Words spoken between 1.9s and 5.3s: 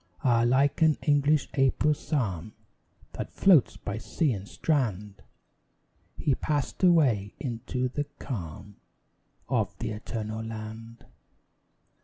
psalm, That floats by sea and strand,